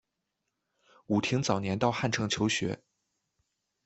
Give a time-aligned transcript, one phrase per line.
[1.05, 2.81] 武亭早年到汉城求学。